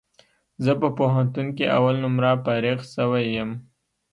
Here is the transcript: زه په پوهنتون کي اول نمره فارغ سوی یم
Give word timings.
زه 0.63 0.71
په 0.81 0.87
پوهنتون 0.97 1.47
کي 1.57 1.65
اول 1.77 1.95
نمره 2.03 2.31
فارغ 2.43 2.79
سوی 2.95 3.25
یم 3.35 3.51